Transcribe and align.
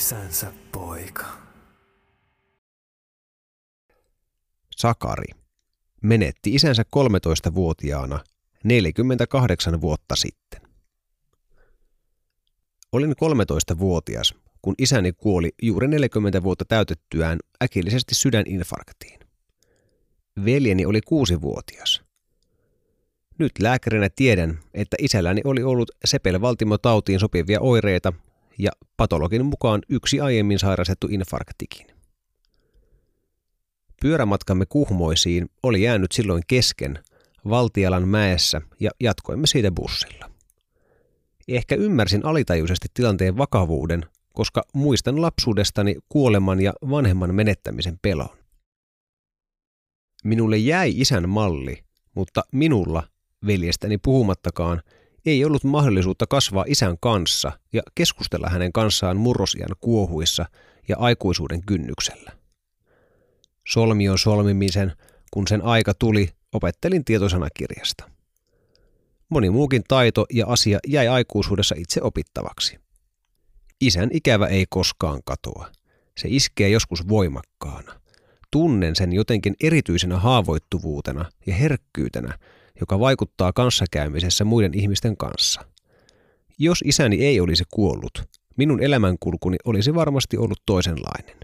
Isänsä 0.00 0.52
poika. 0.72 1.24
Sakari 4.76 5.26
menetti 6.02 6.54
isänsä 6.54 6.82
13-vuotiaana 6.96 8.20
48 8.64 9.80
vuotta 9.80 10.16
sitten. 10.16 10.60
Olin 12.92 13.10
13-vuotias, 13.12 14.34
kun 14.62 14.74
isäni 14.78 15.12
kuoli 15.12 15.50
juuri 15.62 15.88
40 15.88 16.42
vuotta 16.42 16.64
täytettyään 16.64 17.38
äkillisesti 17.64 18.14
sydäninfarktiin. 18.14 19.20
Veljeni 20.44 20.86
oli 20.86 21.00
kuusi-vuotias. 21.00 22.02
Nyt 23.38 23.52
lääkärinä 23.58 24.08
tiedän, 24.16 24.58
että 24.74 24.96
isälläni 25.00 25.40
oli 25.44 25.62
ollut 25.62 25.90
sepelvaltimotautiin 26.04 27.20
sopivia 27.20 27.60
oireita 27.60 28.12
ja 28.62 28.70
patologin 28.96 29.46
mukaan 29.46 29.80
yksi 29.88 30.20
aiemmin 30.20 30.58
sairastettu 30.58 31.06
infarktikin. 31.10 31.86
Pyörämatkamme 34.02 34.66
Kuhmoisiin 34.66 35.48
oli 35.62 35.82
jäänyt 35.82 36.12
silloin 36.12 36.42
kesken 36.46 36.98
Valtialan 37.48 38.08
mäessä 38.08 38.60
ja 38.80 38.90
jatkoimme 39.00 39.46
siitä 39.46 39.70
bussilla. 39.70 40.30
Ehkä 41.48 41.74
ymmärsin 41.74 42.24
alitajuisesti 42.24 42.88
tilanteen 42.94 43.38
vakavuuden, 43.38 44.06
koska 44.32 44.62
muistan 44.74 45.22
lapsuudestani 45.22 45.96
kuoleman 46.08 46.60
ja 46.60 46.72
vanhemman 46.90 47.34
menettämisen 47.34 47.98
pelon. 48.02 48.36
Minulle 50.24 50.56
jäi 50.56 50.92
isän 50.96 51.28
malli, 51.28 51.84
mutta 52.14 52.42
minulla, 52.52 53.02
veljestäni 53.46 53.98
puhumattakaan, 53.98 54.82
ei 55.26 55.44
ollut 55.44 55.64
mahdollisuutta 55.64 56.26
kasvaa 56.26 56.64
isän 56.68 56.96
kanssa 57.00 57.52
ja 57.72 57.82
keskustella 57.94 58.48
hänen 58.48 58.72
kanssaan 58.72 59.16
murrosian 59.16 59.76
kuohuissa 59.80 60.46
ja 60.88 60.96
aikuisuuden 60.98 61.62
kynnyksellä. 61.66 62.32
Solmion 63.68 64.18
solmimisen, 64.18 64.92
kun 65.30 65.48
sen 65.48 65.62
aika 65.62 65.94
tuli, 65.94 66.28
opettelin 66.52 67.04
tietosanakirjasta. 67.04 68.10
Moni 69.28 69.50
muukin 69.50 69.82
taito 69.88 70.26
ja 70.32 70.46
asia 70.46 70.78
jäi 70.86 71.08
aikuisuudessa 71.08 71.74
itse 71.78 72.02
opittavaksi. 72.02 72.78
Isän 73.80 74.10
ikävä 74.12 74.46
ei 74.46 74.66
koskaan 74.70 75.20
katoa. 75.24 75.70
Se 76.18 76.28
iskee 76.30 76.68
joskus 76.68 77.08
voimakkaana. 77.08 78.00
Tunnen 78.50 78.96
sen 78.96 79.12
jotenkin 79.12 79.54
erityisenä 79.62 80.18
haavoittuvuutena 80.18 81.24
ja 81.46 81.54
herkkyytenä, 81.54 82.38
joka 82.80 83.00
vaikuttaa 83.00 83.52
kanssakäymisessä 83.52 84.44
muiden 84.44 84.74
ihmisten 84.74 85.16
kanssa. 85.16 85.64
Jos 86.58 86.82
isäni 86.84 87.24
ei 87.24 87.40
olisi 87.40 87.64
kuollut, 87.70 88.22
minun 88.56 88.82
elämänkulkuni 88.82 89.56
olisi 89.64 89.94
varmasti 89.94 90.36
ollut 90.36 90.62
toisenlainen. 90.66 91.36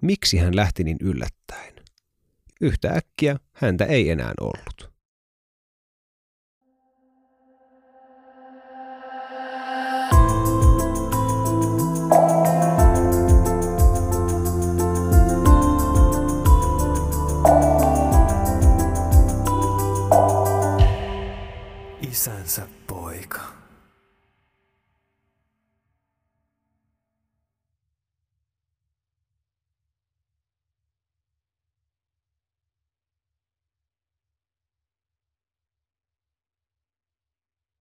Miksi 0.00 0.38
hän 0.38 0.56
lähti 0.56 0.84
niin 0.84 0.96
yllättäen? 1.00 1.74
Yhtä 2.60 2.90
äkkiä 2.90 3.36
häntä 3.52 3.84
ei 3.84 4.10
enää 4.10 4.32
ollut. 4.40 4.90
isänsä 22.10 22.68
poika. 22.86 23.59